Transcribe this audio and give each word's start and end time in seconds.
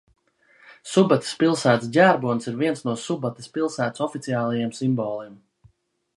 Subates 0.93 1.35
pilsētas 1.43 1.91
ģerbonis 1.97 2.49
ir 2.53 2.57
viens 2.63 2.81
no 2.89 2.97
Subates 3.03 3.53
pilsētas 3.59 4.07
oficiālajiem 4.09 4.75
simboliem. 4.81 5.39